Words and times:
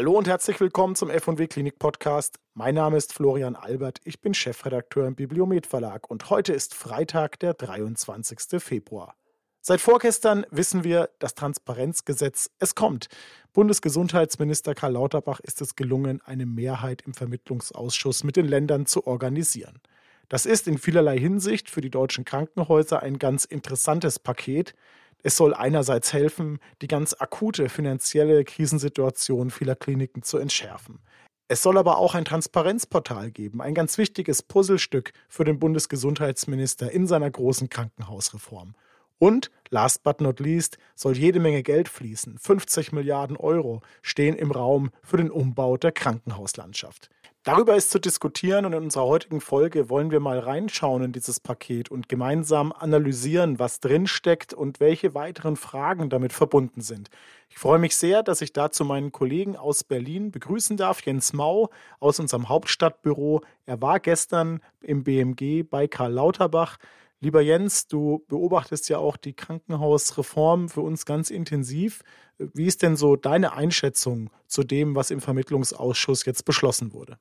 Hallo 0.00 0.16
und 0.16 0.26
herzlich 0.26 0.58
willkommen 0.60 0.94
zum 0.94 1.10
FW 1.10 1.46
Klinik 1.46 1.78
Podcast. 1.78 2.38
Mein 2.54 2.74
Name 2.74 2.96
ist 2.96 3.12
Florian 3.12 3.54
Albert, 3.54 3.98
ich 4.04 4.18
bin 4.22 4.32
Chefredakteur 4.32 5.06
im 5.06 5.14
Bibliomet 5.14 5.66
Verlag 5.66 6.08
und 6.08 6.30
heute 6.30 6.54
ist 6.54 6.72
Freitag, 6.74 7.38
der 7.40 7.52
23. 7.52 8.62
Februar. 8.62 9.14
Seit 9.60 9.82
vorgestern 9.82 10.46
wissen 10.50 10.84
wir, 10.84 11.10
das 11.18 11.34
Transparenzgesetz, 11.34 12.48
es 12.58 12.74
kommt. 12.74 13.08
Bundesgesundheitsminister 13.52 14.74
Karl 14.74 14.94
Lauterbach 14.94 15.40
ist 15.40 15.60
es 15.60 15.76
gelungen, 15.76 16.22
eine 16.24 16.46
Mehrheit 16.46 17.02
im 17.02 17.12
Vermittlungsausschuss 17.12 18.24
mit 18.24 18.36
den 18.36 18.48
Ländern 18.48 18.86
zu 18.86 19.06
organisieren. 19.06 19.82
Das 20.30 20.46
ist 20.46 20.66
in 20.66 20.78
vielerlei 20.78 21.18
Hinsicht 21.18 21.68
für 21.68 21.82
die 21.82 21.90
deutschen 21.90 22.24
Krankenhäuser 22.24 23.02
ein 23.02 23.18
ganz 23.18 23.44
interessantes 23.44 24.18
Paket, 24.18 24.74
es 25.22 25.36
soll 25.36 25.54
einerseits 25.54 26.12
helfen, 26.12 26.58
die 26.82 26.88
ganz 26.88 27.14
akute 27.18 27.68
finanzielle 27.68 28.44
Krisensituation 28.44 29.50
vieler 29.50 29.76
Kliniken 29.76 30.22
zu 30.22 30.38
entschärfen. 30.38 31.00
Es 31.48 31.62
soll 31.62 31.78
aber 31.78 31.98
auch 31.98 32.14
ein 32.14 32.24
Transparenzportal 32.24 33.32
geben, 33.32 33.60
ein 33.60 33.74
ganz 33.74 33.98
wichtiges 33.98 34.42
Puzzlestück 34.42 35.12
für 35.28 35.44
den 35.44 35.58
Bundesgesundheitsminister 35.58 36.92
in 36.92 37.08
seiner 37.08 37.30
großen 37.30 37.68
Krankenhausreform. 37.68 38.74
Und, 39.18 39.50
last 39.68 40.02
but 40.02 40.20
not 40.20 40.40
least, 40.40 40.78
soll 40.94 41.18
jede 41.18 41.40
Menge 41.40 41.62
Geld 41.62 41.88
fließen. 41.88 42.38
50 42.38 42.92
Milliarden 42.92 43.36
Euro 43.36 43.82
stehen 44.00 44.36
im 44.36 44.50
Raum 44.50 44.90
für 45.02 45.18
den 45.18 45.30
Umbau 45.30 45.76
der 45.76 45.92
Krankenhauslandschaft. 45.92 47.10
Darüber 47.42 47.74
ist 47.74 47.90
zu 47.90 47.98
diskutieren 47.98 48.66
und 48.66 48.74
in 48.74 48.82
unserer 48.82 49.06
heutigen 49.06 49.40
Folge 49.40 49.88
wollen 49.88 50.10
wir 50.10 50.20
mal 50.20 50.38
reinschauen 50.38 51.04
in 51.04 51.12
dieses 51.12 51.40
Paket 51.40 51.90
und 51.90 52.06
gemeinsam 52.06 52.70
analysieren, 52.70 53.58
was 53.58 53.80
drinsteckt 53.80 54.52
und 54.52 54.78
welche 54.78 55.14
weiteren 55.14 55.56
Fragen 55.56 56.10
damit 56.10 56.34
verbunden 56.34 56.82
sind. 56.82 57.08
Ich 57.48 57.56
freue 57.56 57.78
mich 57.78 57.96
sehr, 57.96 58.22
dass 58.22 58.42
ich 58.42 58.52
dazu 58.52 58.84
meinen 58.84 59.10
Kollegen 59.10 59.56
aus 59.56 59.84
Berlin 59.84 60.30
begrüßen 60.32 60.76
darf, 60.76 61.00
Jens 61.00 61.32
Mau 61.32 61.70
aus 61.98 62.20
unserem 62.20 62.50
Hauptstadtbüro. 62.50 63.40
Er 63.64 63.80
war 63.80 64.00
gestern 64.00 64.60
im 64.82 65.02
BMG 65.02 65.62
bei 65.62 65.88
Karl 65.88 66.12
Lauterbach. 66.12 66.76
Lieber 67.20 67.40
Jens, 67.40 67.86
du 67.86 68.22
beobachtest 68.28 68.90
ja 68.90 68.98
auch 68.98 69.16
die 69.16 69.32
Krankenhausreform 69.32 70.68
für 70.68 70.82
uns 70.82 71.06
ganz 71.06 71.30
intensiv. 71.30 72.02
Wie 72.36 72.66
ist 72.66 72.82
denn 72.82 72.96
so 72.96 73.16
deine 73.16 73.54
Einschätzung 73.54 74.28
zu 74.46 74.62
dem, 74.62 74.94
was 74.94 75.10
im 75.10 75.22
Vermittlungsausschuss 75.22 76.26
jetzt 76.26 76.44
beschlossen 76.44 76.92
wurde? 76.92 77.18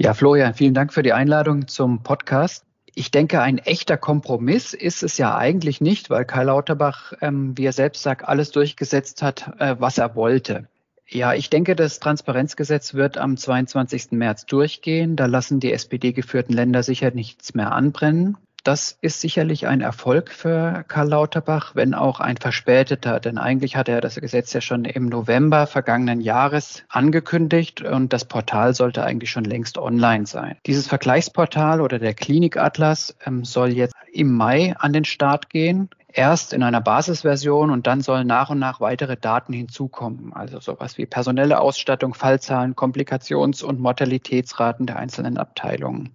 Ja, 0.00 0.14
Florian, 0.14 0.54
vielen 0.54 0.74
Dank 0.74 0.92
für 0.92 1.02
die 1.02 1.12
Einladung 1.12 1.66
zum 1.66 2.04
Podcast. 2.04 2.64
Ich 2.94 3.10
denke, 3.10 3.40
ein 3.40 3.58
echter 3.58 3.96
Kompromiss 3.96 4.72
ist 4.72 5.02
es 5.02 5.18
ja 5.18 5.36
eigentlich 5.36 5.80
nicht, 5.80 6.08
weil 6.08 6.24
Karl 6.24 6.46
Lauterbach, 6.46 7.14
ähm, 7.20 7.58
wie 7.58 7.64
er 7.64 7.72
selbst 7.72 8.04
sagt, 8.04 8.22
alles 8.28 8.52
durchgesetzt 8.52 9.22
hat, 9.22 9.54
äh, 9.58 9.74
was 9.80 9.98
er 9.98 10.14
wollte. 10.14 10.68
Ja, 11.08 11.34
ich 11.34 11.50
denke, 11.50 11.74
das 11.74 11.98
Transparenzgesetz 11.98 12.94
wird 12.94 13.18
am 13.18 13.36
22. 13.36 14.12
März 14.12 14.46
durchgehen. 14.46 15.16
Da 15.16 15.26
lassen 15.26 15.58
die 15.58 15.72
SPD-geführten 15.72 16.54
Länder 16.54 16.84
sicher 16.84 17.10
nichts 17.10 17.54
mehr 17.54 17.72
anbrennen. 17.72 18.36
Das 18.68 18.98
ist 19.00 19.22
sicherlich 19.22 19.66
ein 19.66 19.80
Erfolg 19.80 20.30
für 20.30 20.84
Karl 20.88 21.08
Lauterbach, 21.08 21.74
wenn 21.74 21.94
auch 21.94 22.20
ein 22.20 22.36
verspäteter, 22.36 23.18
denn 23.18 23.38
eigentlich 23.38 23.76
hatte 23.76 23.92
er 23.92 24.02
das 24.02 24.16
Gesetz 24.16 24.52
ja 24.52 24.60
schon 24.60 24.84
im 24.84 25.06
November 25.06 25.66
vergangenen 25.66 26.20
Jahres 26.20 26.82
angekündigt 26.90 27.80
und 27.80 28.12
das 28.12 28.26
Portal 28.26 28.74
sollte 28.74 29.04
eigentlich 29.04 29.30
schon 29.30 29.44
längst 29.44 29.78
online 29.78 30.26
sein. 30.26 30.58
Dieses 30.66 30.86
Vergleichsportal 30.86 31.80
oder 31.80 31.98
der 31.98 32.12
Klinikatlas 32.12 33.16
ähm, 33.24 33.42
soll 33.42 33.70
jetzt 33.70 33.94
im 34.12 34.34
Mai 34.34 34.74
an 34.76 34.92
den 34.92 35.06
Start 35.06 35.48
gehen 35.48 35.88
erst 36.12 36.52
in 36.52 36.62
einer 36.62 36.82
Basisversion 36.82 37.70
und 37.70 37.86
dann 37.86 38.02
sollen 38.02 38.26
nach 38.26 38.50
und 38.50 38.58
nach 38.58 38.80
weitere 38.80 39.16
Daten 39.16 39.54
hinzukommen. 39.54 40.34
Also 40.34 40.60
sowas 40.60 40.98
wie 40.98 41.06
personelle 41.06 41.58
Ausstattung, 41.58 42.12
Fallzahlen, 42.12 42.74
Komplikations- 42.74 43.64
und 43.64 43.80
Mortalitätsraten 43.80 44.84
der 44.84 44.96
einzelnen 44.98 45.38
Abteilungen. 45.38 46.10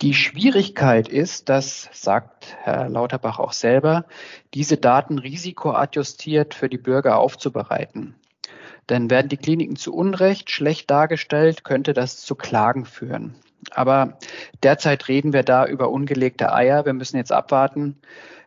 Die 0.00 0.14
Schwierigkeit 0.14 1.08
ist, 1.08 1.48
das 1.48 1.88
sagt 1.92 2.56
Herr 2.62 2.88
Lauterbach 2.88 3.40
auch 3.40 3.52
selber, 3.52 4.04
diese 4.54 4.76
Daten 4.76 5.18
risikoadjustiert 5.18 6.54
für 6.54 6.68
die 6.68 6.78
Bürger 6.78 7.18
aufzubereiten. 7.18 8.14
Denn 8.88 9.10
werden 9.10 9.28
die 9.28 9.36
Kliniken 9.36 9.74
zu 9.74 9.92
Unrecht 9.92 10.52
schlecht 10.52 10.88
dargestellt, 10.88 11.64
könnte 11.64 11.94
das 11.94 12.18
zu 12.18 12.36
Klagen 12.36 12.84
führen. 12.84 13.34
Aber 13.72 14.18
derzeit 14.62 15.08
reden 15.08 15.32
wir 15.32 15.42
da 15.42 15.66
über 15.66 15.90
ungelegte 15.90 16.52
Eier. 16.52 16.86
Wir 16.86 16.92
müssen 16.92 17.16
jetzt 17.16 17.32
abwarten, 17.32 18.00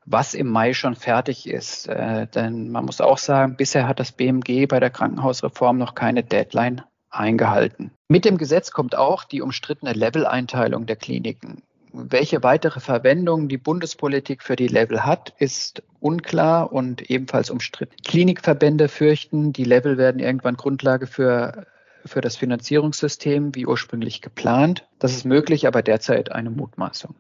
was 0.05 0.33
im 0.33 0.47
Mai 0.47 0.73
schon 0.73 0.95
fertig 0.95 1.49
ist. 1.49 1.89
Äh, 1.89 2.27
denn 2.27 2.71
man 2.71 2.85
muss 2.85 3.01
auch 3.01 3.17
sagen, 3.17 3.57
bisher 3.57 3.89
hat 3.89 3.99
das 3.99 4.13
BMG 4.13 4.67
bei 4.67 4.79
der 4.79 4.89
Krankenhausreform 4.89 5.77
noch 5.77 5.95
keine 5.95 6.23
Deadline 6.23 6.81
eingehalten. 7.11 7.91
Mit 8.07 8.25
dem 8.25 8.37
Gesetz 8.37 8.71
kommt 8.71 8.95
auch 8.95 9.23
die 9.23 9.41
umstrittene 9.41 9.93
Level-Einteilung 9.93 10.85
der 10.85 10.95
Kliniken. 10.95 11.61
Welche 11.93 12.41
weitere 12.41 12.79
Verwendung 12.79 13.49
die 13.49 13.57
Bundespolitik 13.57 14.43
für 14.43 14.55
die 14.55 14.67
Level 14.67 15.05
hat, 15.05 15.33
ist 15.39 15.83
unklar 15.99 16.71
und 16.71 17.09
ebenfalls 17.09 17.49
umstritten. 17.49 17.95
Klinikverbände 18.05 18.87
fürchten, 18.87 19.51
die 19.51 19.65
Level 19.65 19.97
werden 19.97 20.19
irgendwann 20.19 20.55
Grundlage 20.55 21.05
für, 21.05 21.67
für 22.05 22.21
das 22.21 22.37
Finanzierungssystem 22.37 23.55
wie 23.55 23.65
ursprünglich 23.65 24.21
geplant. 24.21 24.87
Das 24.99 25.11
ist 25.11 25.25
möglich, 25.25 25.67
aber 25.67 25.81
derzeit 25.81 26.31
eine 26.31 26.49
Mutmaßung. 26.49 27.13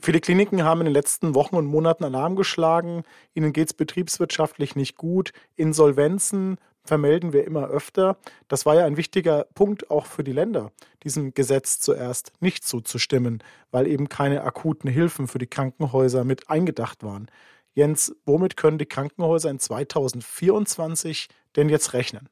Viele 0.00 0.20
Kliniken 0.20 0.64
haben 0.64 0.80
in 0.80 0.86
den 0.86 0.94
letzten 0.94 1.36
Wochen 1.36 1.54
und 1.54 1.66
Monaten 1.66 2.02
Alarm 2.02 2.34
geschlagen. 2.34 3.04
Ihnen 3.34 3.52
geht 3.52 3.68
es 3.68 3.74
betriebswirtschaftlich 3.74 4.74
nicht 4.74 4.96
gut. 4.96 5.32
Insolvenzen 5.54 6.58
vermelden 6.84 7.32
wir 7.32 7.44
immer 7.44 7.68
öfter. 7.68 8.16
Das 8.48 8.66
war 8.66 8.74
ja 8.74 8.84
ein 8.84 8.96
wichtiger 8.96 9.46
Punkt 9.54 9.90
auch 9.90 10.06
für 10.06 10.24
die 10.24 10.32
Länder, 10.32 10.72
diesem 11.04 11.34
Gesetz 11.34 11.80
zuerst 11.80 12.32
nicht 12.40 12.64
zuzustimmen, 12.64 13.42
weil 13.70 13.86
eben 13.86 14.08
keine 14.08 14.42
akuten 14.42 14.90
Hilfen 14.90 15.28
für 15.28 15.38
die 15.38 15.46
Krankenhäuser 15.46 16.24
mit 16.24 16.50
eingedacht 16.50 17.02
waren. 17.02 17.28
Jens, 17.74 18.14
womit 18.26 18.56
können 18.56 18.78
die 18.78 18.86
Krankenhäuser 18.86 19.50
in 19.50 19.58
2024 19.58 21.28
denn 21.56 21.68
jetzt 21.68 21.94
rechnen? 21.94 22.28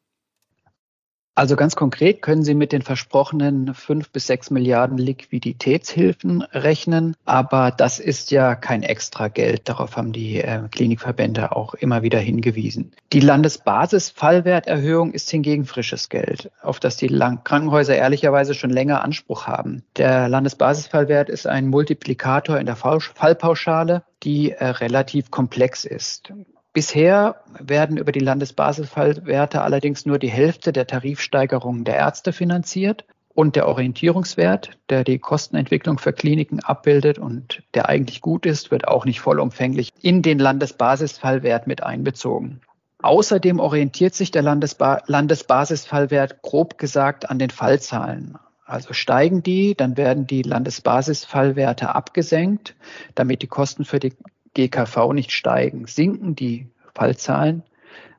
Also 1.40 1.56
ganz 1.56 1.74
konkret 1.74 2.20
können 2.20 2.42
Sie 2.42 2.54
mit 2.54 2.70
den 2.70 2.82
versprochenen 2.82 3.72
fünf 3.72 4.10
bis 4.10 4.26
sechs 4.26 4.50
Milliarden 4.50 4.98
Liquiditätshilfen 4.98 6.42
rechnen, 6.42 7.16
aber 7.24 7.70
das 7.70 7.98
ist 7.98 8.30
ja 8.30 8.54
kein 8.54 8.82
extra 8.82 9.28
Geld. 9.28 9.66
Darauf 9.66 9.96
haben 9.96 10.12
die 10.12 10.42
äh, 10.42 10.60
Klinikverbände 10.70 11.56
auch 11.56 11.72
immer 11.72 12.02
wieder 12.02 12.18
hingewiesen. 12.18 12.92
Die 13.14 13.20
Landesbasisfallwerterhöhung 13.20 15.12
ist 15.14 15.30
hingegen 15.30 15.64
frisches 15.64 16.10
Geld, 16.10 16.50
auf 16.60 16.78
das 16.78 16.98
die 16.98 17.08
Krankenhäuser 17.08 17.96
ehrlicherweise 17.96 18.52
schon 18.52 18.68
länger 18.68 19.02
Anspruch 19.02 19.46
haben. 19.46 19.82
Der 19.96 20.28
Landesbasisfallwert 20.28 21.30
ist 21.30 21.46
ein 21.46 21.68
Multiplikator 21.68 22.58
in 22.58 22.66
der 22.66 22.76
Fallpauschale, 22.76 24.02
die 24.22 24.50
äh, 24.50 24.62
relativ 24.66 25.30
komplex 25.30 25.86
ist. 25.86 26.34
Bisher 26.72 27.36
werden 27.58 27.96
über 27.96 28.12
die 28.12 28.20
Landesbasisfallwerte 28.20 29.62
allerdings 29.62 30.06
nur 30.06 30.18
die 30.18 30.30
Hälfte 30.30 30.72
der 30.72 30.86
Tarifsteigerungen 30.86 31.84
der 31.84 31.96
Ärzte 31.96 32.32
finanziert 32.32 33.04
und 33.34 33.56
der 33.56 33.66
Orientierungswert, 33.66 34.78
der 34.88 35.02
die 35.02 35.18
Kostenentwicklung 35.18 35.98
für 35.98 36.12
Kliniken 36.12 36.60
abbildet 36.60 37.18
und 37.18 37.62
der 37.74 37.88
eigentlich 37.88 38.20
gut 38.20 38.46
ist, 38.46 38.70
wird 38.70 38.86
auch 38.86 39.04
nicht 39.04 39.20
vollumfänglich 39.20 39.92
in 40.00 40.22
den 40.22 40.38
Landesbasisfallwert 40.38 41.66
mit 41.66 41.82
einbezogen. 41.82 42.60
Außerdem 43.02 43.60
orientiert 43.60 44.14
sich 44.14 44.30
der 44.30 44.42
Landesba 44.42 45.02
Landesbasisfallwert 45.06 46.42
grob 46.42 46.76
gesagt 46.78 47.30
an 47.30 47.38
den 47.38 47.50
Fallzahlen. 47.50 48.36
Also 48.66 48.92
steigen 48.92 49.42
die, 49.42 49.74
dann 49.74 49.96
werden 49.96 50.26
die 50.26 50.42
Landesbasisfallwerte 50.42 51.92
abgesenkt, 51.94 52.76
damit 53.16 53.42
die 53.42 53.48
Kosten 53.48 53.84
für 53.84 53.98
die 53.98 54.12
GKV 54.54 55.12
nicht 55.12 55.32
steigen. 55.32 55.86
Sinken 55.86 56.34
die 56.34 56.68
Fallzahlen, 56.94 57.62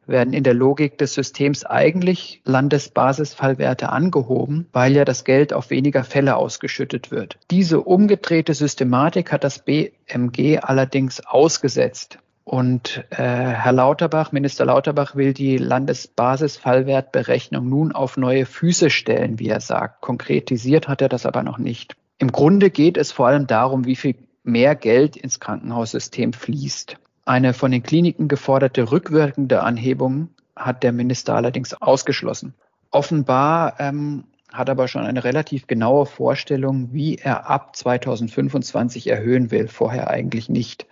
werden 0.07 0.33
in 0.33 0.43
der 0.43 0.53
Logik 0.53 0.97
des 0.97 1.13
Systems 1.13 1.65
eigentlich 1.65 2.41
Landesbasisfallwerte 2.43 3.89
angehoben, 3.89 4.67
weil 4.73 4.93
ja 4.93 5.05
das 5.05 5.23
Geld 5.23 5.53
auf 5.53 5.69
weniger 5.69 6.03
Fälle 6.03 6.35
ausgeschüttet 6.35 7.11
wird. 7.11 7.37
Diese 7.49 7.81
umgedrehte 7.81 8.53
Systematik 8.53 9.31
hat 9.31 9.43
das 9.43 9.59
BMG 9.59 10.59
allerdings 10.61 11.25
ausgesetzt. 11.25 12.19
Und 12.43 13.05
äh, 13.11 13.17
Herr 13.17 13.71
Lauterbach, 13.71 14.31
Minister 14.31 14.65
Lauterbach 14.65 15.15
will 15.15 15.33
die 15.33 15.57
Landesbasisfallwertberechnung 15.57 17.69
nun 17.69 17.91
auf 17.91 18.17
neue 18.17 18.47
Füße 18.47 18.89
stellen, 18.89 19.37
wie 19.39 19.49
er 19.49 19.61
sagt. 19.61 20.01
Konkretisiert 20.01 20.87
hat 20.87 21.01
er 21.01 21.09
das 21.09 21.27
aber 21.27 21.43
noch 21.43 21.59
nicht. 21.59 21.95
Im 22.17 22.31
Grunde 22.31 22.71
geht 22.71 22.97
es 22.97 23.11
vor 23.11 23.27
allem 23.27 23.45
darum, 23.47 23.85
wie 23.85 23.95
viel 23.95 24.15
mehr 24.43 24.75
Geld 24.75 25.15
ins 25.15 25.39
Krankenhaussystem 25.39 26.33
fließt. 26.33 26.97
Eine 27.25 27.53
von 27.53 27.71
den 27.71 27.83
Kliniken 27.83 28.27
geforderte 28.27 28.91
rückwirkende 28.91 29.63
Anhebung 29.63 30.29
hat 30.55 30.83
der 30.83 30.91
Minister 30.91 31.35
allerdings 31.35 31.73
ausgeschlossen. 31.73 32.53
Offenbar 32.89 33.79
ähm, 33.79 34.25
hat 34.51 34.69
aber 34.69 34.87
schon 34.87 35.05
eine 35.05 35.23
relativ 35.23 35.67
genaue 35.67 36.05
Vorstellung, 36.05 36.89
wie 36.91 37.15
er 37.15 37.49
ab 37.49 37.75
2025 37.75 39.07
erhöhen 39.07 39.51
will, 39.51 39.67
vorher 39.67 40.09
eigentlich 40.09 40.49
nicht. 40.49 40.87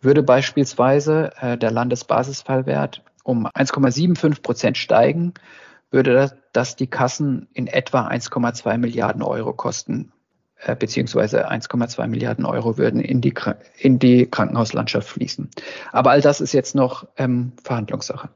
Würde 0.00 0.22
beispielsweise 0.22 1.32
äh, 1.40 1.58
der 1.58 1.70
Landesbasisfallwert 1.70 3.02
um 3.24 3.46
1,75 3.46 4.42
Prozent 4.42 4.78
steigen, 4.78 5.34
würde 5.90 6.12
das, 6.12 6.36
dass 6.52 6.76
die 6.76 6.86
Kassen 6.86 7.48
in 7.52 7.66
etwa 7.66 8.06
1,2 8.06 8.78
Milliarden 8.78 9.22
Euro 9.22 9.52
kosten, 9.52 10.12
beziehungsweise 10.78 11.50
1,2 11.50 12.06
Milliarden 12.06 12.44
Euro 12.44 12.78
würden 12.78 13.00
in 13.00 13.20
die, 13.20 13.34
in 13.78 13.98
die 13.98 14.26
Krankenhauslandschaft 14.26 15.08
fließen. 15.08 15.50
Aber 15.92 16.10
all 16.10 16.20
das 16.20 16.40
ist 16.40 16.52
jetzt 16.52 16.74
noch 16.74 17.06
ähm, 17.16 17.52
Verhandlungssache. 17.62 18.30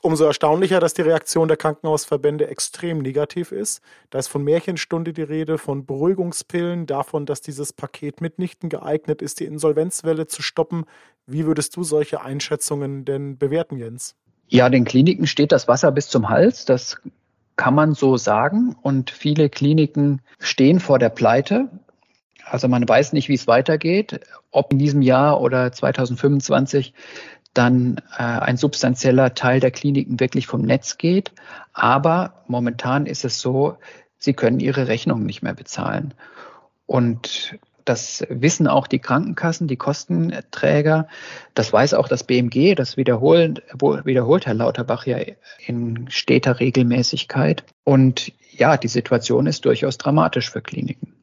Umso 0.00 0.24
erstaunlicher, 0.24 0.78
dass 0.78 0.94
die 0.94 1.02
Reaktion 1.02 1.48
der 1.48 1.56
Krankenhausverbände 1.56 2.46
extrem 2.46 2.98
negativ 2.98 3.50
ist. 3.50 3.82
Da 4.10 4.20
ist 4.20 4.28
von 4.28 4.44
Märchenstunde 4.44 5.12
die 5.12 5.22
Rede, 5.22 5.58
von 5.58 5.86
Beruhigungspillen, 5.86 6.86
davon, 6.86 7.26
dass 7.26 7.40
dieses 7.40 7.72
Paket 7.72 8.20
mitnichten 8.20 8.68
geeignet 8.68 9.22
ist, 9.22 9.40
die 9.40 9.44
Insolvenzwelle 9.44 10.28
zu 10.28 10.40
stoppen. 10.40 10.84
Wie 11.26 11.46
würdest 11.46 11.74
du 11.74 11.82
solche 11.82 12.20
Einschätzungen 12.20 13.04
denn 13.04 13.38
bewerten, 13.38 13.76
Jens? 13.76 14.14
Ja, 14.46 14.70
den 14.70 14.84
Kliniken 14.84 15.26
steht 15.26 15.50
das 15.50 15.66
Wasser 15.66 15.90
bis 15.90 16.08
zum 16.08 16.28
Hals. 16.28 16.64
Das 16.64 16.96
kann 17.58 17.74
man 17.74 17.92
so 17.92 18.16
sagen. 18.16 18.74
Und 18.80 19.10
viele 19.10 19.50
Kliniken 19.50 20.22
stehen 20.38 20.80
vor 20.80 20.98
der 20.98 21.10
Pleite. 21.10 21.68
Also 22.46 22.68
man 22.68 22.88
weiß 22.88 23.12
nicht, 23.12 23.28
wie 23.28 23.34
es 23.34 23.46
weitergeht, 23.46 24.20
ob 24.50 24.72
in 24.72 24.78
diesem 24.78 25.02
Jahr 25.02 25.42
oder 25.42 25.70
2025 25.70 26.94
dann 27.52 28.00
äh, 28.16 28.22
ein 28.22 28.56
substanzieller 28.56 29.34
Teil 29.34 29.60
der 29.60 29.72
Kliniken 29.72 30.20
wirklich 30.20 30.46
vom 30.46 30.62
Netz 30.62 30.96
geht. 30.96 31.32
Aber 31.74 32.44
momentan 32.46 33.04
ist 33.04 33.24
es 33.24 33.40
so, 33.40 33.76
sie 34.18 34.32
können 34.32 34.60
ihre 34.60 34.86
Rechnungen 34.86 35.26
nicht 35.26 35.42
mehr 35.42 35.54
bezahlen. 35.54 36.14
Und 36.86 37.58
das 37.88 38.24
wissen 38.28 38.66
auch 38.66 38.86
die 38.86 38.98
Krankenkassen, 38.98 39.66
die 39.66 39.76
Kostenträger. 39.76 41.08
Das 41.54 41.72
weiß 41.72 41.94
auch 41.94 42.08
das 42.08 42.24
BMG. 42.24 42.74
Das 42.74 42.96
wiederholt, 42.96 43.62
Herr 43.72 44.54
Lauterbach 44.54 45.06
ja 45.06 45.18
in 45.66 46.10
steter 46.10 46.60
Regelmäßigkeit. 46.60 47.64
Und 47.84 48.32
ja, 48.52 48.76
die 48.76 48.88
Situation 48.88 49.46
ist 49.46 49.64
durchaus 49.64 49.96
dramatisch 49.98 50.50
für 50.50 50.60
Kliniken. 50.60 51.14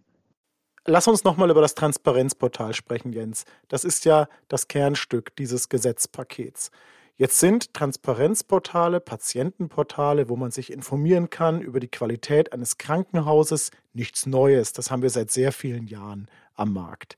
Lass 0.88 1.08
uns 1.08 1.24
nochmal 1.24 1.50
über 1.50 1.62
das 1.62 1.76
Transparenzportal 1.76 2.74
sprechen, 2.74 3.12
Jens. 3.12 3.46
Das 3.68 3.84
ist 3.84 4.06
ja 4.06 4.28
das 4.48 4.68
Kernstück 4.68 5.36
dieses 5.36 5.70
Gesetzpakets. 5.70 6.72
Jetzt 7.18 7.40
sind 7.40 7.74
Transparenzportale, 7.74 9.00
Patientenportale, 9.00 10.28
wo 10.28 10.36
man 10.36 10.52
sich 10.52 10.72
informieren 10.72 11.30
kann 11.30 11.62
über 11.62 11.80
die 11.80 11.88
Qualität 11.88 12.52
eines 12.52 12.78
Krankenhauses, 12.78 13.72
nichts 13.94 14.26
Neues. 14.26 14.74
Das 14.74 14.92
haben 14.92 15.02
wir 15.02 15.10
seit 15.10 15.32
sehr 15.32 15.54
vielen 15.54 15.88
Jahren 15.88 16.28
am 16.56 16.74
Markt. 16.74 17.18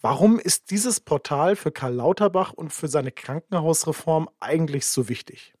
Warum 0.00 0.38
ist 0.38 0.70
dieses 0.70 1.00
Portal 1.00 1.56
für 1.56 1.72
Karl 1.72 1.94
Lauterbach 1.94 2.52
und 2.52 2.72
für 2.72 2.88
seine 2.88 3.10
Krankenhausreform 3.10 4.28
eigentlich 4.38 4.86
so 4.86 5.08
wichtig? 5.08 5.54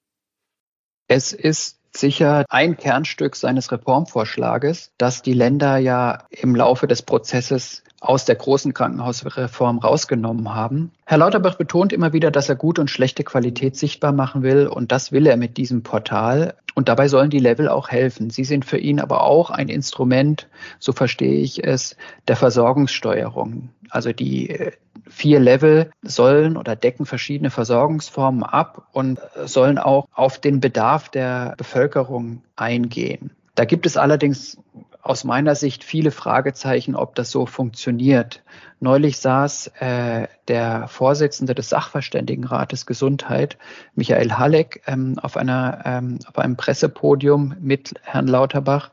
Es 1.08 1.32
ist 1.32 1.80
sicher 1.96 2.44
ein 2.48 2.76
Kernstück 2.76 3.34
seines 3.34 3.72
Reformvorschlages, 3.72 4.92
das 4.98 5.22
die 5.22 5.32
Länder 5.32 5.78
ja 5.78 6.26
im 6.30 6.54
Laufe 6.54 6.86
des 6.86 7.02
Prozesses 7.02 7.82
aus 8.00 8.24
der 8.24 8.36
großen 8.36 8.74
Krankenhausreform 8.74 9.78
rausgenommen 9.78 10.54
haben. 10.54 10.92
Herr 11.04 11.18
Lauterbach 11.18 11.56
betont 11.56 11.92
immer 11.92 12.12
wieder, 12.12 12.30
dass 12.30 12.48
er 12.48 12.54
gute 12.54 12.80
und 12.80 12.90
schlechte 12.90 13.24
Qualität 13.24 13.76
sichtbar 13.76 14.12
machen 14.12 14.42
will 14.42 14.66
und 14.68 14.92
das 14.92 15.10
will 15.10 15.26
er 15.26 15.36
mit 15.36 15.56
diesem 15.56 15.82
Portal. 15.82 16.54
Und 16.74 16.88
dabei 16.88 17.08
sollen 17.08 17.30
die 17.30 17.40
Level 17.40 17.68
auch 17.68 17.88
helfen. 17.88 18.30
Sie 18.30 18.44
sind 18.44 18.64
für 18.64 18.78
ihn 18.78 19.00
aber 19.00 19.24
auch 19.24 19.50
ein 19.50 19.68
Instrument, 19.68 20.46
so 20.78 20.92
verstehe 20.92 21.40
ich 21.40 21.64
es, 21.64 21.96
der 22.28 22.36
Versorgungssteuerung. 22.36 23.70
Also 23.90 24.12
die 24.12 24.50
äh, 24.50 24.72
vier 25.08 25.40
Level 25.40 25.90
sollen 26.02 26.56
oder 26.56 26.76
decken 26.76 27.04
verschiedene 27.04 27.50
Versorgungsformen 27.50 28.44
ab 28.44 28.86
und 28.92 29.18
sollen 29.44 29.78
auch 29.78 30.06
auf 30.12 30.38
den 30.38 30.60
Bedarf 30.60 31.08
der 31.08 31.54
Bevölkerung 31.56 32.42
eingehen. 32.54 33.30
Da 33.56 33.64
gibt 33.64 33.86
es 33.86 33.96
allerdings 33.96 34.56
aus 35.02 35.24
meiner 35.24 35.54
Sicht 35.54 35.84
viele 35.84 36.10
Fragezeichen, 36.10 36.94
ob 36.94 37.14
das 37.14 37.30
so 37.30 37.46
funktioniert. 37.46 38.42
Neulich 38.80 39.18
saß 39.18 39.68
äh, 39.80 40.28
der 40.48 40.88
Vorsitzende 40.88 41.54
des 41.54 41.68
Sachverständigenrates 41.68 42.84
Gesundheit, 42.86 43.58
Michael 43.94 44.32
Halleck, 44.32 44.82
ähm, 44.86 45.18
auf, 45.20 45.36
einer, 45.36 45.82
ähm, 45.84 46.18
auf 46.26 46.38
einem 46.38 46.56
Pressepodium 46.56 47.54
mit 47.60 47.94
Herrn 48.02 48.26
Lauterbach. 48.26 48.90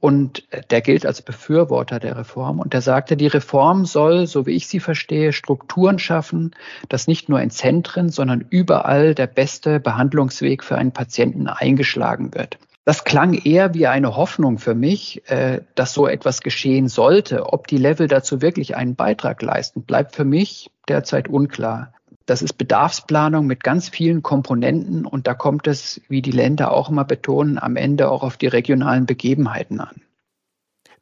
Und 0.00 0.48
der 0.70 0.80
gilt 0.80 1.06
als 1.06 1.22
Befürworter 1.22 2.00
der 2.00 2.16
Reform. 2.16 2.58
Und 2.58 2.74
er 2.74 2.80
sagte, 2.80 3.16
die 3.16 3.28
Reform 3.28 3.84
soll, 3.84 4.26
so 4.26 4.46
wie 4.46 4.50
ich 4.50 4.66
sie 4.66 4.80
verstehe, 4.80 5.32
Strukturen 5.32 6.00
schaffen, 6.00 6.56
dass 6.88 7.06
nicht 7.06 7.28
nur 7.28 7.40
in 7.40 7.50
Zentren, 7.50 8.08
sondern 8.08 8.44
überall 8.50 9.14
der 9.14 9.28
beste 9.28 9.78
Behandlungsweg 9.78 10.64
für 10.64 10.76
einen 10.76 10.90
Patienten 10.90 11.46
eingeschlagen 11.46 12.34
wird. 12.34 12.58
Das 12.84 13.04
klang 13.04 13.34
eher 13.34 13.74
wie 13.74 13.86
eine 13.86 14.16
Hoffnung 14.16 14.58
für 14.58 14.74
mich, 14.74 15.28
äh, 15.30 15.60
dass 15.76 15.94
so 15.94 16.08
etwas 16.08 16.40
geschehen 16.40 16.88
sollte. 16.88 17.52
Ob 17.52 17.68
die 17.68 17.76
Level 17.76 18.08
dazu 18.08 18.42
wirklich 18.42 18.76
einen 18.76 18.96
Beitrag 18.96 19.40
leisten, 19.40 19.82
bleibt 19.82 20.16
für 20.16 20.24
mich 20.24 20.70
derzeit 20.88 21.28
unklar. 21.28 21.92
Das 22.26 22.42
ist 22.42 22.54
Bedarfsplanung 22.54 23.46
mit 23.46 23.62
ganz 23.62 23.88
vielen 23.88 24.22
Komponenten 24.22 25.06
und 25.06 25.26
da 25.26 25.34
kommt 25.34 25.66
es, 25.66 26.00
wie 26.08 26.22
die 26.22 26.30
Länder 26.30 26.72
auch 26.72 26.88
immer 26.88 27.04
betonen, 27.04 27.58
am 27.58 27.76
Ende 27.76 28.10
auch 28.10 28.22
auf 28.22 28.36
die 28.36 28.46
regionalen 28.46 29.06
Begebenheiten 29.06 29.80
an. 29.80 30.02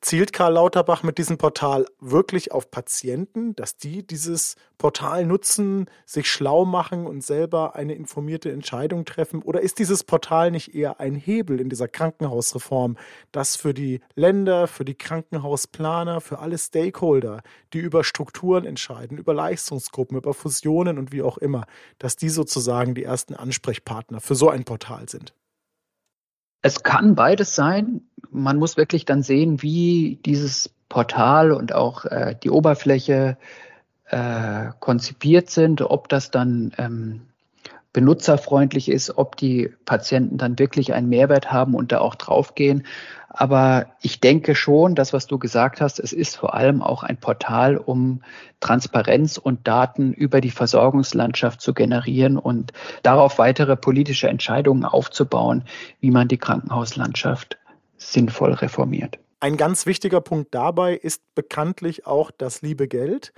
Zielt 0.02 0.32
Karl 0.32 0.54
Lauterbach 0.54 1.02
mit 1.02 1.18
diesem 1.18 1.36
Portal 1.36 1.84
wirklich 2.00 2.52
auf 2.52 2.70
Patienten, 2.70 3.54
dass 3.54 3.76
die 3.76 4.06
dieses 4.06 4.56
Portal 4.78 5.26
nutzen, 5.26 5.90
sich 6.06 6.30
schlau 6.30 6.64
machen 6.64 7.06
und 7.06 7.22
selber 7.22 7.76
eine 7.76 7.92
informierte 7.94 8.50
Entscheidung 8.50 9.04
treffen? 9.04 9.42
Oder 9.42 9.60
ist 9.60 9.78
dieses 9.78 10.02
Portal 10.02 10.52
nicht 10.52 10.74
eher 10.74 11.00
ein 11.00 11.14
Hebel 11.16 11.60
in 11.60 11.68
dieser 11.68 11.86
Krankenhausreform, 11.86 12.96
das 13.30 13.56
für 13.56 13.74
die 13.74 14.00
Länder, 14.14 14.68
für 14.68 14.86
die 14.86 14.94
Krankenhausplaner, 14.94 16.22
für 16.22 16.38
alle 16.38 16.56
Stakeholder, 16.56 17.42
die 17.74 17.80
über 17.80 18.02
Strukturen 18.02 18.64
entscheiden, 18.64 19.18
über 19.18 19.34
Leistungsgruppen, 19.34 20.16
über 20.16 20.32
Fusionen 20.32 20.98
und 20.98 21.12
wie 21.12 21.20
auch 21.20 21.36
immer, 21.36 21.66
dass 21.98 22.16
die 22.16 22.30
sozusagen 22.30 22.94
die 22.94 23.04
ersten 23.04 23.34
Ansprechpartner 23.34 24.22
für 24.22 24.34
so 24.34 24.48
ein 24.48 24.64
Portal 24.64 25.10
sind? 25.10 25.34
Es 26.62 26.82
kann 26.82 27.14
beides 27.14 27.54
sein. 27.54 28.02
Man 28.30 28.58
muss 28.58 28.76
wirklich 28.76 29.04
dann 29.04 29.22
sehen, 29.22 29.62
wie 29.62 30.18
dieses 30.24 30.70
Portal 30.88 31.52
und 31.52 31.72
auch 31.72 32.04
äh, 32.04 32.36
die 32.42 32.50
Oberfläche 32.50 33.36
äh, 34.06 34.70
konzipiert 34.80 35.50
sind, 35.50 35.82
ob 35.82 36.08
das 36.08 36.30
dann 36.30 36.72
ähm, 36.78 37.22
benutzerfreundlich 37.92 38.88
ist, 38.88 39.18
ob 39.18 39.36
die 39.36 39.70
Patienten 39.84 40.38
dann 40.38 40.58
wirklich 40.58 40.92
einen 40.92 41.08
Mehrwert 41.08 41.50
haben 41.50 41.74
und 41.74 41.90
da 41.90 42.00
auch 42.00 42.14
draufgehen. 42.14 42.86
Aber 43.28 43.86
ich 44.00 44.20
denke 44.20 44.54
schon, 44.54 44.94
das, 44.94 45.12
was 45.12 45.26
du 45.26 45.38
gesagt 45.38 45.80
hast, 45.80 45.98
es 45.98 46.12
ist 46.12 46.36
vor 46.36 46.54
allem 46.54 46.82
auch 46.82 47.02
ein 47.02 47.16
Portal, 47.16 47.76
um 47.76 48.22
Transparenz 48.60 49.38
und 49.38 49.66
Daten 49.66 50.12
über 50.12 50.40
die 50.40 50.50
Versorgungslandschaft 50.50 51.60
zu 51.60 51.74
generieren 51.74 52.36
und 52.36 52.72
darauf 53.02 53.38
weitere 53.38 53.76
politische 53.76 54.28
Entscheidungen 54.28 54.84
aufzubauen, 54.84 55.64
wie 56.00 56.10
man 56.10 56.28
die 56.28 56.38
Krankenhauslandschaft 56.38 57.58
sinnvoll 57.96 58.52
reformiert. 58.52 59.18
Ein 59.40 59.56
ganz 59.56 59.86
wichtiger 59.86 60.20
Punkt 60.20 60.54
dabei 60.54 60.94
ist 60.94 61.22
bekanntlich 61.34 62.06
auch 62.06 62.30
das 62.30 62.62
liebe 62.62 62.88
Geld. 62.88 63.32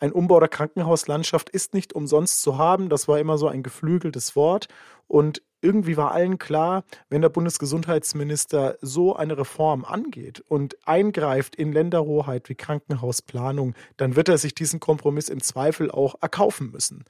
Ein 0.00 0.12
Umbau 0.12 0.40
der 0.40 0.48
Krankenhauslandschaft 0.48 1.50
ist 1.50 1.74
nicht 1.74 1.94
umsonst 1.94 2.42
zu 2.42 2.58
haben. 2.58 2.88
Das 2.88 3.08
war 3.08 3.18
immer 3.18 3.38
so 3.38 3.48
ein 3.48 3.62
geflügeltes 3.62 4.36
Wort. 4.36 4.68
Und 5.06 5.42
irgendwie 5.60 5.96
war 5.96 6.12
allen 6.12 6.38
klar, 6.38 6.84
wenn 7.08 7.22
der 7.22 7.30
Bundesgesundheitsminister 7.30 8.76
so 8.82 9.16
eine 9.16 9.38
Reform 9.38 9.84
angeht 9.84 10.40
und 10.40 10.76
eingreift 10.86 11.56
in 11.56 11.72
Länderhoheit 11.72 12.48
wie 12.48 12.54
Krankenhausplanung, 12.54 13.74
dann 13.96 14.14
wird 14.14 14.28
er 14.28 14.36
sich 14.36 14.54
diesen 14.54 14.78
Kompromiss 14.78 15.30
im 15.30 15.42
Zweifel 15.42 15.90
auch 15.90 16.16
erkaufen 16.20 16.70
müssen. 16.70 17.04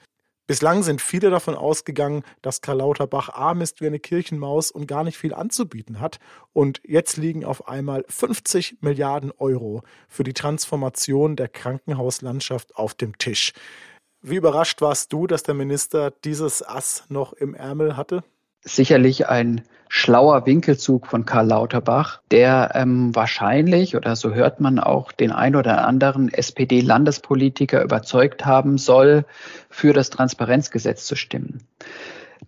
Bislang 0.46 0.82
sind 0.82 1.00
viele 1.00 1.30
davon 1.30 1.54
ausgegangen, 1.54 2.22
dass 2.42 2.60
Karl 2.60 2.78
Lauterbach 2.78 3.30
arm 3.30 3.62
ist 3.62 3.80
wie 3.80 3.86
eine 3.86 3.98
Kirchenmaus 3.98 4.70
und 4.70 4.86
gar 4.86 5.02
nicht 5.02 5.16
viel 5.16 5.32
anzubieten 5.32 6.00
hat. 6.00 6.18
Und 6.52 6.82
jetzt 6.84 7.16
liegen 7.16 7.46
auf 7.46 7.66
einmal 7.66 8.04
50 8.08 8.78
Milliarden 8.82 9.32
Euro 9.38 9.82
für 10.06 10.22
die 10.22 10.34
Transformation 10.34 11.36
der 11.36 11.48
Krankenhauslandschaft 11.48 12.76
auf 12.76 12.92
dem 12.92 13.16
Tisch. 13.16 13.54
Wie 14.20 14.36
überrascht 14.36 14.82
warst 14.82 15.14
du, 15.14 15.26
dass 15.26 15.44
der 15.44 15.54
Minister 15.54 16.10
dieses 16.10 16.62
Ass 16.62 17.04
noch 17.08 17.32
im 17.32 17.54
Ärmel 17.54 17.96
hatte? 17.96 18.22
Sicherlich 18.64 19.28
ein 19.28 19.62
schlauer 19.88 20.44
Winkelzug 20.46 21.06
von 21.06 21.24
Karl 21.24 21.46
Lauterbach, 21.46 22.20
der 22.30 22.72
ähm, 22.74 23.14
wahrscheinlich, 23.14 23.94
oder 23.94 24.16
so 24.16 24.34
hört 24.34 24.60
man 24.60 24.80
auch, 24.80 25.12
den 25.12 25.30
ein 25.30 25.54
oder 25.54 25.86
anderen 25.86 26.32
SPD-Landespolitiker 26.32 27.82
überzeugt 27.82 28.44
haben 28.44 28.76
soll, 28.76 29.24
für 29.70 29.92
das 29.92 30.10
Transparenzgesetz 30.10 31.04
zu 31.04 31.14
stimmen. 31.14 31.62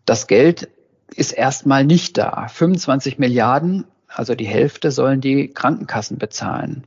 Das 0.06 0.26
Geld 0.26 0.68
ist 1.14 1.32
erstmal 1.32 1.84
nicht 1.84 2.18
da. 2.18 2.48
25 2.48 3.18
Milliarden, 3.18 3.84
also 4.08 4.34
die 4.34 4.46
Hälfte, 4.46 4.90
sollen 4.90 5.20
die 5.20 5.48
Krankenkassen 5.48 6.18
bezahlen. 6.18 6.84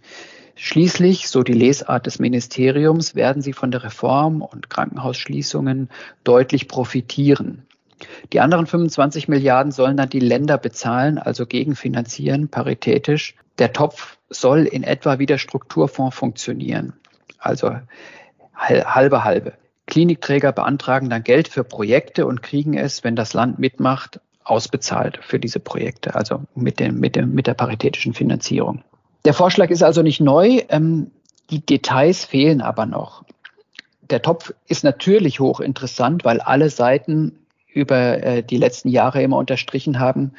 Schließlich, 0.55 1.29
so 1.29 1.41
die 1.41 1.53
Lesart 1.53 2.05
des 2.05 2.19
Ministeriums, 2.19 3.15
werden 3.15 3.41
sie 3.41 3.53
von 3.53 3.71
der 3.71 3.83
Reform 3.83 4.41
und 4.41 4.69
Krankenhausschließungen 4.69 5.89
deutlich 6.25 6.67
profitieren. 6.67 7.65
Die 8.33 8.39
anderen 8.39 8.67
25 8.67 9.27
Milliarden 9.27 9.71
sollen 9.71 9.97
dann 9.97 10.09
die 10.09 10.19
Länder 10.19 10.57
bezahlen, 10.57 11.17
also 11.17 11.45
gegenfinanzieren, 11.45 12.49
paritätisch. 12.49 13.35
Der 13.57 13.73
Topf 13.73 14.17
soll 14.29 14.65
in 14.65 14.83
etwa 14.83 15.19
wie 15.19 15.25
der 15.25 15.37
Strukturfonds 15.37 16.15
funktionieren. 16.15 16.93
Also 17.37 17.75
halbe 18.55 19.23
halbe. 19.23 19.53
Klinikträger 19.87 20.51
beantragen 20.51 21.09
dann 21.09 21.23
Geld 21.23 21.47
für 21.47 21.63
Projekte 21.63 22.27
und 22.27 22.43
kriegen 22.43 22.77
es, 22.77 23.03
wenn 23.03 23.15
das 23.15 23.33
Land 23.33 23.57
mitmacht, 23.57 24.19
ausbezahlt 24.43 25.19
für 25.21 25.39
diese 25.39 25.59
Projekte, 25.59 26.15
also 26.15 26.43
mit, 26.55 26.79
dem, 26.79 26.99
mit, 26.99 27.15
dem, 27.15 27.33
mit 27.33 27.47
der 27.47 27.53
paritätischen 27.53 28.13
Finanzierung. 28.13 28.83
Der 29.25 29.33
Vorschlag 29.33 29.69
ist 29.69 29.83
also 29.83 30.01
nicht 30.01 30.21
neu, 30.21 30.61
ähm, 30.69 31.11
die 31.49 31.65
Details 31.65 32.25
fehlen 32.25 32.61
aber 32.61 32.85
noch. 32.85 33.23
Der 34.09 34.21
Topf 34.21 34.53
ist 34.67 34.83
natürlich 34.83 35.39
hochinteressant, 35.39 36.25
weil 36.25 36.39
alle 36.39 36.69
Seiten 36.69 37.39
über 37.73 38.23
äh, 38.23 38.43
die 38.43 38.57
letzten 38.57 38.89
Jahre 38.89 39.21
immer 39.21 39.37
unterstrichen 39.37 39.99
haben, 39.99 40.33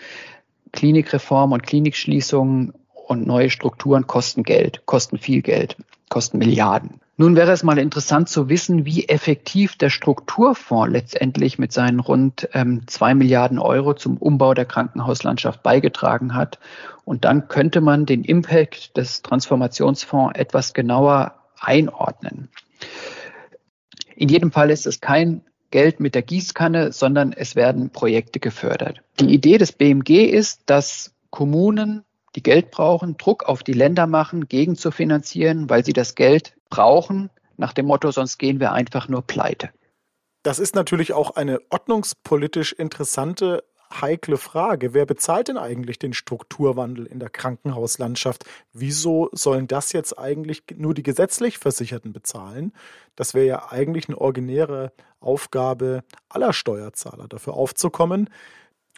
Klinikreform 0.72 1.52
und 1.52 1.62
Klinikschließungen 1.62 2.72
und 2.92 3.26
neue 3.26 3.50
Strukturen 3.50 4.06
kosten 4.06 4.42
Geld, 4.42 4.86
kosten 4.86 5.18
viel 5.18 5.42
Geld, 5.42 5.76
kosten 6.08 6.38
Milliarden. 6.38 7.00
Nun 7.16 7.36
wäre 7.36 7.52
es 7.52 7.62
mal 7.62 7.78
interessant 7.78 8.30
zu 8.30 8.48
wissen, 8.48 8.86
wie 8.86 9.06
effektiv 9.08 9.76
der 9.76 9.90
Strukturfonds 9.90 10.90
letztendlich 10.90 11.58
mit 11.58 11.70
seinen 11.70 12.00
rund 12.00 12.48
ähm, 12.54 12.86
zwei 12.86 13.14
Milliarden 13.14 13.58
Euro 13.58 13.92
zum 13.92 14.16
Umbau 14.16 14.54
der 14.54 14.64
Krankenhauslandschaft 14.64 15.62
beigetragen 15.62 16.34
hat. 16.34 16.58
Und 17.04 17.26
dann 17.26 17.48
könnte 17.48 17.82
man 17.82 18.06
den 18.06 18.24
Impact 18.24 18.96
des 18.96 19.20
Transformationsfonds 19.20 20.38
etwas 20.38 20.72
genauer 20.72 21.34
einordnen. 21.60 22.48
In 24.16 24.30
jedem 24.30 24.50
Fall 24.50 24.70
ist 24.70 24.86
es 24.86 25.02
kein 25.02 25.42
Geld 25.70 26.00
mit 26.00 26.14
der 26.14 26.22
Gießkanne, 26.22 26.92
sondern 26.92 27.32
es 27.32 27.56
werden 27.56 27.90
Projekte 27.90 28.40
gefördert. 28.40 29.02
Die 29.20 29.32
Idee 29.32 29.58
des 29.58 29.72
BMG 29.72 30.26
ist, 30.26 30.62
dass 30.66 31.12
Kommunen 31.30 32.04
die 32.36 32.42
Geld 32.42 32.70
brauchen, 32.70 33.16
Druck 33.16 33.44
auf 33.44 33.62
die 33.62 33.72
Länder 33.72 34.06
machen, 34.06 34.48
gegen 34.48 34.76
zu 34.76 34.90
finanzieren, 34.90 35.68
weil 35.68 35.84
sie 35.84 35.92
das 35.92 36.14
Geld 36.14 36.54
brauchen, 36.68 37.30
nach 37.56 37.72
dem 37.72 37.86
Motto, 37.86 38.10
sonst 38.10 38.38
gehen 38.38 38.60
wir 38.60 38.72
einfach 38.72 39.08
nur 39.08 39.22
pleite. 39.22 39.70
Das 40.42 40.58
ist 40.58 40.74
natürlich 40.74 41.12
auch 41.12 41.36
eine 41.36 41.60
ordnungspolitisch 41.68 42.72
interessante, 42.72 43.62
heikle 43.92 44.36
Frage. 44.36 44.94
Wer 44.94 45.06
bezahlt 45.06 45.48
denn 45.48 45.58
eigentlich 45.58 45.98
den 45.98 46.12
Strukturwandel 46.12 47.06
in 47.06 47.18
der 47.18 47.30
Krankenhauslandschaft? 47.30 48.44
Wieso 48.72 49.28
sollen 49.32 49.66
das 49.66 49.92
jetzt 49.92 50.18
eigentlich 50.18 50.62
nur 50.76 50.94
die 50.94 51.02
gesetzlich 51.02 51.58
Versicherten 51.58 52.12
bezahlen? 52.12 52.72
Das 53.16 53.34
wäre 53.34 53.46
ja 53.46 53.70
eigentlich 53.70 54.08
eine 54.08 54.18
originäre 54.18 54.92
Aufgabe 55.20 56.04
aller 56.28 56.52
Steuerzahler, 56.52 57.28
dafür 57.28 57.54
aufzukommen, 57.54 58.30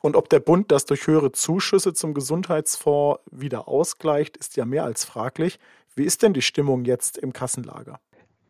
und 0.02 0.16
ob 0.16 0.28
der 0.28 0.40
Bund 0.40 0.72
das 0.72 0.84
durch 0.84 1.06
höhere 1.06 1.30
Zuschüsse 1.30 1.94
zum 1.94 2.12
Gesundheitsfonds 2.12 3.20
wieder 3.30 3.68
ausgleicht, 3.68 4.36
ist 4.36 4.56
ja 4.56 4.64
mehr 4.64 4.84
als 4.84 5.04
fraglich. 5.04 5.60
Wie 5.94 6.04
ist 6.04 6.22
denn 6.22 6.34
die 6.34 6.42
Stimmung 6.42 6.84
jetzt 6.84 7.16
im 7.16 7.32
Kassenlager? 7.32 8.00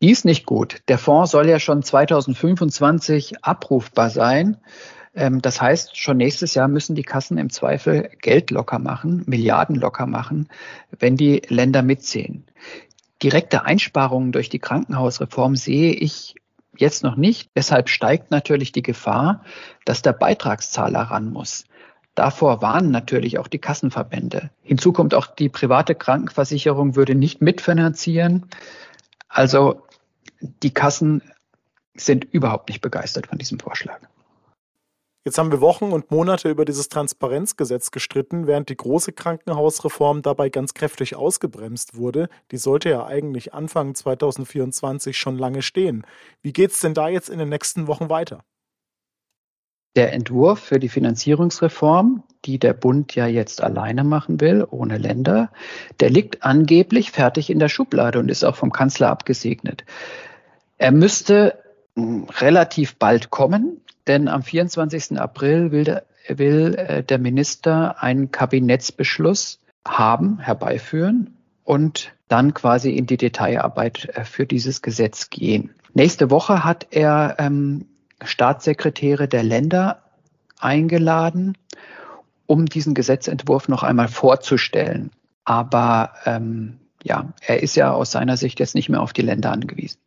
Die 0.00 0.10
ist 0.10 0.24
nicht 0.24 0.46
gut. 0.46 0.80
Der 0.88 0.98
Fonds 0.98 1.30
soll 1.30 1.48
ja 1.48 1.60
schon 1.60 1.82
2025 1.82 3.44
abrufbar 3.44 4.08
sein. 4.08 4.56
Ähm, 5.14 5.42
das 5.42 5.60
heißt, 5.60 5.96
schon 5.96 6.16
nächstes 6.16 6.54
Jahr 6.54 6.68
müssen 6.68 6.94
die 6.94 7.02
Kassen 7.02 7.38
im 7.38 7.50
Zweifel 7.50 8.10
Geld 8.20 8.50
locker 8.50 8.78
machen, 8.78 9.24
Milliarden 9.26 9.76
locker 9.76 10.06
machen, 10.06 10.48
wenn 10.98 11.16
die 11.16 11.42
Länder 11.48 11.82
mitziehen. 11.82 12.44
Direkte 13.22 13.64
Einsparungen 13.64 14.32
durch 14.32 14.48
die 14.48 14.58
Krankenhausreform 14.58 15.54
sehe 15.56 15.92
ich 15.92 16.34
jetzt 16.76 17.02
noch 17.02 17.16
nicht. 17.16 17.50
Deshalb 17.54 17.88
steigt 17.88 18.30
natürlich 18.30 18.72
die 18.72 18.82
Gefahr, 18.82 19.44
dass 19.84 20.02
der 20.02 20.12
Beitragszahler 20.12 21.00
ran 21.00 21.30
muss. 21.30 21.64
Davor 22.14 22.60
warnen 22.60 22.90
natürlich 22.90 23.38
auch 23.38 23.48
die 23.48 23.58
Kassenverbände. 23.58 24.50
Hinzu 24.62 24.92
kommt 24.92 25.14
auch 25.14 25.26
die 25.26 25.48
private 25.48 25.94
Krankenversicherung 25.94 26.94
würde 26.94 27.14
nicht 27.14 27.40
mitfinanzieren. 27.40 28.46
Also 29.28 29.82
die 30.40 30.74
Kassen 30.74 31.22
sind 31.94 32.24
überhaupt 32.24 32.68
nicht 32.68 32.80
begeistert 32.80 33.28
von 33.28 33.38
diesem 33.38 33.58
Vorschlag. 33.58 34.00
Jetzt 35.24 35.38
haben 35.38 35.52
wir 35.52 35.60
Wochen 35.60 35.92
und 35.92 36.10
Monate 36.10 36.50
über 36.50 36.64
dieses 36.64 36.88
Transparenzgesetz 36.88 37.92
gestritten, 37.92 38.48
während 38.48 38.68
die 38.68 38.76
große 38.76 39.12
Krankenhausreform 39.12 40.22
dabei 40.22 40.48
ganz 40.48 40.74
kräftig 40.74 41.14
ausgebremst 41.14 41.96
wurde. 41.96 42.28
Die 42.50 42.56
sollte 42.56 42.90
ja 42.90 43.06
eigentlich 43.06 43.54
Anfang 43.54 43.94
2024 43.94 45.16
schon 45.16 45.38
lange 45.38 45.62
stehen. 45.62 46.04
Wie 46.42 46.52
geht 46.52 46.72
es 46.72 46.80
denn 46.80 46.94
da 46.94 47.08
jetzt 47.08 47.30
in 47.30 47.38
den 47.38 47.50
nächsten 47.50 47.86
Wochen 47.86 48.08
weiter? 48.08 48.42
Der 49.94 50.12
Entwurf 50.12 50.58
für 50.58 50.80
die 50.80 50.88
Finanzierungsreform, 50.88 52.24
die 52.44 52.58
der 52.58 52.72
Bund 52.72 53.14
ja 53.14 53.28
jetzt 53.28 53.62
alleine 53.62 54.02
machen 54.02 54.40
will, 54.40 54.66
ohne 54.68 54.98
Länder, 54.98 55.52
der 56.00 56.10
liegt 56.10 56.42
angeblich 56.42 57.12
fertig 57.12 57.48
in 57.48 57.60
der 57.60 57.68
Schublade 57.68 58.18
und 58.18 58.28
ist 58.28 58.42
auch 58.42 58.56
vom 58.56 58.72
Kanzler 58.72 59.10
abgesegnet. 59.10 59.84
Er 60.78 60.90
müsste 60.90 61.62
hm, 61.94 62.24
relativ 62.40 62.96
bald 62.96 63.30
kommen. 63.30 63.82
Denn 64.06 64.28
am 64.28 64.42
24. 64.42 65.18
April 65.18 65.70
will 65.70 65.84
der, 65.84 66.04
will 66.28 66.74
äh, 66.74 67.02
der 67.02 67.18
Minister 67.18 68.02
einen 68.02 68.30
Kabinettsbeschluss 68.30 69.60
haben, 69.86 70.38
herbeiführen 70.38 71.36
und 71.64 72.12
dann 72.28 72.54
quasi 72.54 72.90
in 72.90 73.06
die 73.06 73.16
Detailarbeit 73.16 74.08
äh, 74.14 74.24
für 74.24 74.46
dieses 74.46 74.82
Gesetz 74.82 75.30
gehen. 75.30 75.74
Nächste 75.94 76.30
Woche 76.30 76.64
hat 76.64 76.88
er 76.90 77.36
ähm, 77.38 77.86
Staatssekretäre 78.22 79.28
der 79.28 79.42
Länder 79.42 80.02
eingeladen, 80.58 81.56
um 82.46 82.66
diesen 82.66 82.94
Gesetzentwurf 82.94 83.68
noch 83.68 83.82
einmal 83.82 84.08
vorzustellen. 84.08 85.10
Aber 85.44 86.12
ähm, 86.24 86.78
ja, 87.02 87.32
er 87.44 87.62
ist 87.62 87.74
ja 87.76 87.92
aus 87.92 88.12
seiner 88.12 88.36
Sicht 88.36 88.60
jetzt 88.60 88.74
nicht 88.74 88.88
mehr 88.88 89.02
auf 89.02 89.12
die 89.12 89.22
Länder 89.22 89.50
angewiesen. 89.50 89.98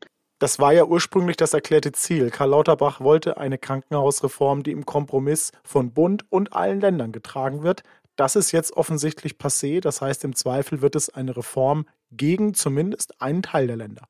Das 0.46 0.60
war 0.60 0.74
ja 0.74 0.86
ursprünglich 0.86 1.38
das 1.38 1.56
erklärte 1.56 1.92
Ziel. 1.92 2.30
Karl 2.30 2.52
Lauterbach 2.52 3.02
wollte 3.02 3.38
eine 3.38 3.58
Krankenhausreform, 3.58 4.62
die 4.62 4.74
im 4.74 4.86
Kompromiss 4.86 5.52
von 5.64 5.90
Bund 5.90 6.24
und 6.30 6.54
allen 6.54 6.80
Ländern 6.80 7.12
getragen 7.12 7.64
wird. 7.64 7.82
Das 8.16 8.36
ist 8.36 8.52
jetzt 8.52 8.78
offensichtlich 8.78 9.38
passé. 9.40 9.82
Das 9.82 10.02
heißt, 10.02 10.24
im 10.24 10.36
Zweifel 10.36 10.84
wird 10.84 10.96
es 10.96 11.10
eine 11.10 11.36
Reform 11.36 11.88
gegen 12.12 12.54
zumindest 12.54 13.20
einen 13.20 13.42
Teil 13.42 13.66
der 13.66 13.78
Länder. 13.78 14.04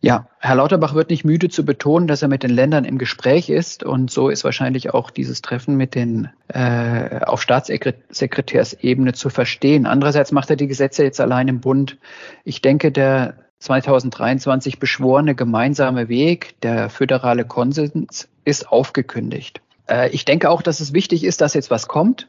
Ja, 0.00 0.28
Herr 0.38 0.54
Lauterbach 0.54 0.94
wird 0.94 1.10
nicht 1.10 1.26
müde 1.26 1.50
zu 1.50 1.62
betonen, 1.62 2.06
dass 2.06 2.22
er 2.22 2.28
mit 2.28 2.42
den 2.42 2.52
Ländern 2.52 2.86
im 2.86 2.96
Gespräch 2.96 3.50
ist. 3.50 3.84
Und 3.84 4.10
so 4.10 4.30
ist 4.30 4.44
wahrscheinlich 4.44 4.94
auch 4.94 5.10
dieses 5.10 5.42
Treffen 5.42 5.76
mit 5.76 5.94
den 5.94 6.30
äh, 6.48 7.20
auf 7.26 7.42
Staatssekretärsebene 7.42 9.12
zu 9.12 9.28
verstehen. 9.28 9.84
Andererseits 9.84 10.32
macht 10.32 10.48
er 10.48 10.56
die 10.56 10.68
Gesetze 10.68 11.04
jetzt 11.04 11.20
allein 11.20 11.48
im 11.48 11.60
Bund. 11.60 11.98
Ich 12.44 12.62
denke, 12.62 12.92
der 12.92 13.36
2023 13.62 14.78
beschworene 14.78 15.34
gemeinsame 15.34 16.08
Weg, 16.08 16.60
der 16.62 16.90
föderale 16.90 17.44
Konsens, 17.44 18.28
ist 18.44 18.68
aufgekündigt. 18.68 19.60
Äh, 19.88 20.10
ich 20.10 20.24
denke 20.24 20.50
auch, 20.50 20.62
dass 20.62 20.80
es 20.80 20.92
wichtig 20.92 21.24
ist, 21.24 21.40
dass 21.40 21.54
jetzt 21.54 21.70
was 21.70 21.86
kommt, 21.86 22.28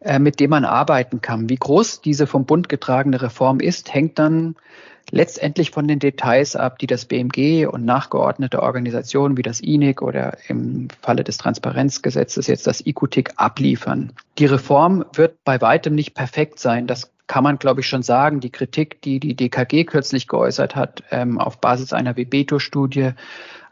äh, 0.00 0.18
mit 0.18 0.38
dem 0.38 0.50
man 0.50 0.64
arbeiten 0.64 1.20
kann. 1.22 1.48
Wie 1.48 1.56
groß 1.56 2.02
diese 2.02 2.26
vom 2.26 2.44
Bund 2.44 2.68
getragene 2.68 3.22
Reform 3.22 3.60
ist, 3.60 3.92
hängt 3.94 4.18
dann 4.18 4.54
letztendlich 5.10 5.70
von 5.70 5.86
den 5.88 5.98
Details 5.98 6.56
ab, 6.56 6.78
die 6.78 6.86
das 6.86 7.04
BMG 7.04 7.66
und 7.66 7.84
nachgeordnete 7.84 8.62
Organisationen 8.62 9.36
wie 9.36 9.42
das 9.42 9.60
INIC 9.60 10.02
oder 10.02 10.36
im 10.48 10.88
Falle 11.02 11.24
des 11.24 11.36
Transparenzgesetzes 11.38 12.46
jetzt 12.46 12.66
das 12.66 12.84
IQTIC 12.86 13.32
abliefern. 13.36 14.12
Die 14.38 14.46
Reform 14.46 15.04
wird 15.14 15.36
bei 15.44 15.60
weitem 15.60 15.94
nicht 15.94 16.14
perfekt 16.14 16.58
sein. 16.58 16.86
Das 16.86 17.12
kann 17.26 17.44
man, 17.44 17.58
glaube 17.58 17.80
ich, 17.80 17.86
schon 17.86 18.02
sagen, 18.02 18.40
die 18.40 18.50
Kritik, 18.50 19.02
die 19.02 19.20
die 19.20 19.36
DKG 19.36 19.84
kürzlich 19.84 20.26
geäußert 20.26 20.74
hat, 20.74 21.04
ähm, 21.10 21.38
auf 21.38 21.60
Basis 21.60 21.92
einer 21.92 22.16
Webeto-Studie 22.16 23.12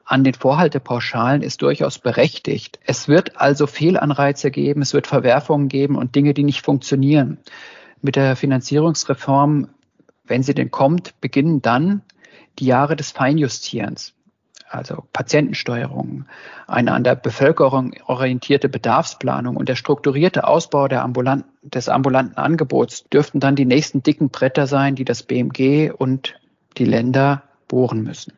an 0.05 0.25
den 0.25 0.35
Vorhaltepauschalen 0.35 1.43
ist 1.43 1.61
durchaus 1.61 1.99
berechtigt. 1.99 2.81
Es 2.87 3.09
wird 3.09 3.39
also 3.39 3.67
Fehlanreize 3.67 4.51
geben, 4.51 4.81
es 4.81 4.95
wird 4.95 5.07
Verwerfungen 5.07 5.69
geben 5.69 5.97
und 5.97 6.15
Dinge, 6.15 6.33
die 6.33 6.45
nicht 6.45 6.65
funktionieren. 6.65 7.39
Mit 8.01 8.17
der 8.17 8.35
Finanzierungsreform, 8.35 9.69
wenn 10.29 10.43
sie 10.43 10.55
denn 10.55 10.71
kommt, 10.71 11.21
beginnen 11.21 11.63
dann 11.63 12.03
die 12.59 12.67
Jahre 12.67 12.97
des 12.97 13.11
Feinjustierens 13.11 14.15
also 14.71 15.05
Patientensteuerung, 15.13 16.27
eine 16.67 16.93
an 16.93 17.05
der 17.05 17.17
Bevölkerung 17.17 17.95
orientierte 18.07 18.69
Bedarfsplanung 18.69 19.57
und 19.57 19.69
der 19.69 19.77
strukturierte 19.77 20.47
Ausbau 20.47 20.89
der 20.89 21.03
ambulant, 21.03 21.45
des 21.63 21.89
ambulanten 21.89 22.37
Angebots 22.37 23.05
dürften 23.09 23.41
dann 23.41 23.57
die 23.57 23.65
nächsten 23.65 24.03
dicken 24.03 24.31
Bretter 24.31 24.67
sein, 24.67 24.95
die 24.95 25.05
das 25.05 25.23
BMG 25.23 25.91
und 25.97 26.39
die 26.77 26.85
Länder 26.85 27.43
bohren 27.67 28.03
müssen. 28.03 28.33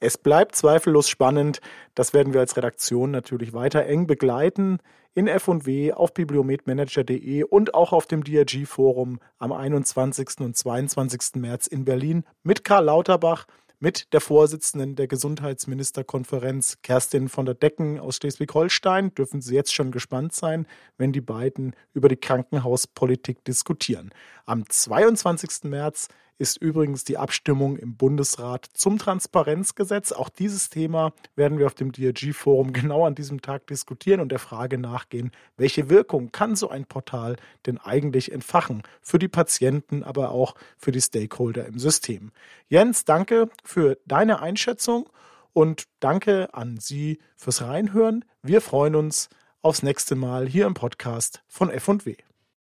Es 0.00 0.16
bleibt 0.16 0.54
zweifellos 0.54 1.08
spannend. 1.08 1.60
Das 1.94 2.14
werden 2.14 2.32
wir 2.32 2.40
als 2.40 2.56
Redaktion 2.56 3.10
natürlich 3.10 3.52
weiter 3.52 3.84
eng 3.86 4.06
begleiten 4.06 4.78
in 5.18 5.26
F&W 5.26 5.92
auf 5.94 6.14
bibliometmanager.de 6.14 7.42
und 7.42 7.74
auch 7.74 7.92
auf 7.92 8.06
dem 8.06 8.22
DRG-Forum 8.22 9.18
am 9.38 9.50
21. 9.50 10.38
und 10.38 10.56
22. 10.56 11.34
März 11.34 11.66
in 11.66 11.84
Berlin 11.84 12.22
mit 12.44 12.62
Karl 12.62 12.84
Lauterbach, 12.84 13.46
mit 13.80 14.12
der 14.12 14.20
Vorsitzenden 14.20 14.94
der 14.94 15.08
Gesundheitsministerkonferenz, 15.08 16.78
Kerstin 16.82 17.28
von 17.28 17.46
der 17.46 17.56
Decken 17.56 17.98
aus 17.98 18.14
Schleswig-Holstein. 18.14 19.12
Dürfen 19.12 19.40
Sie 19.40 19.56
jetzt 19.56 19.74
schon 19.74 19.90
gespannt 19.90 20.34
sein, 20.34 20.68
wenn 20.98 21.10
die 21.10 21.20
beiden 21.20 21.74
über 21.94 22.08
die 22.08 22.16
Krankenhauspolitik 22.16 23.42
diskutieren. 23.42 24.10
Am 24.46 24.70
22. 24.70 25.64
März 25.64 26.06
ist 26.38 26.56
übrigens 26.56 27.04
die 27.04 27.18
Abstimmung 27.18 27.76
im 27.76 27.96
Bundesrat 27.96 28.66
zum 28.72 28.98
Transparenzgesetz. 28.98 30.12
Auch 30.12 30.28
dieses 30.28 30.70
Thema 30.70 31.12
werden 31.34 31.58
wir 31.58 31.66
auf 31.66 31.74
dem 31.74 31.92
DRG-Forum 31.92 32.72
genau 32.72 33.04
an 33.04 33.14
diesem 33.14 33.42
Tag 33.42 33.66
diskutieren 33.66 34.20
und 34.20 34.30
der 34.30 34.38
Frage 34.38 34.78
nachgehen, 34.78 35.32
welche 35.56 35.90
Wirkung 35.90 36.32
kann 36.32 36.56
so 36.56 36.70
ein 36.70 36.84
Portal 36.86 37.36
denn 37.66 37.78
eigentlich 37.78 38.32
entfachen 38.32 38.82
für 39.02 39.18
die 39.18 39.28
Patienten, 39.28 40.02
aber 40.02 40.30
auch 40.30 40.54
für 40.76 40.92
die 40.92 41.00
Stakeholder 41.00 41.66
im 41.66 41.78
System. 41.78 42.30
Jens, 42.68 43.04
danke 43.04 43.50
für 43.64 43.98
deine 44.06 44.40
Einschätzung 44.40 45.08
und 45.52 45.84
danke 46.00 46.54
an 46.54 46.78
Sie 46.78 47.18
fürs 47.34 47.62
Reinhören. 47.62 48.24
Wir 48.42 48.60
freuen 48.60 48.94
uns 48.94 49.28
aufs 49.60 49.82
nächste 49.82 50.14
Mal 50.14 50.46
hier 50.46 50.66
im 50.66 50.74
Podcast 50.74 51.42
von 51.48 51.70
F&W. 51.70 52.14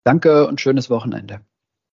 Danke 0.05 0.47
und 0.47 0.61
schönes 0.61 0.89
Wochenende. 0.89 1.41